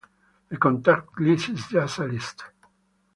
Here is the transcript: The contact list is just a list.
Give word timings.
The 0.49 0.57
contact 0.57 1.19
list 1.19 1.49
is 1.49 1.67
just 1.67 1.99
a 1.99 2.05
list. 2.05 2.43